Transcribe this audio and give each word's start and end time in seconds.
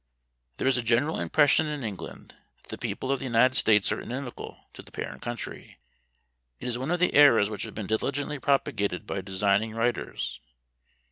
There 0.57 0.65
is 0.67 0.77
a 0.77 0.81
general 0.81 1.19
impression 1.19 1.67
in 1.67 1.83
England, 1.83 2.35
that 2.63 2.69
the 2.71 2.77
people 2.79 3.11
of 3.11 3.19
the 3.19 3.25
United 3.25 3.55
States 3.55 3.91
are 3.91 4.01
inimical 4.01 4.61
to 4.73 4.81
the 4.81 4.91
parent 4.91 5.21
country. 5.21 5.77
It 6.59 6.67
is 6.67 6.75
one 6.79 6.89
of 6.89 6.99
the 6.99 7.13
errors 7.13 7.51
which 7.51 7.61
have 7.65 7.75
been 7.75 7.85
diligently 7.85 8.39
propagated 8.39 9.05
by 9.05 9.21
designing 9.21 9.73
writers. 9.73 10.39